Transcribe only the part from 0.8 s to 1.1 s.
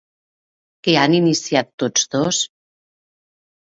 Què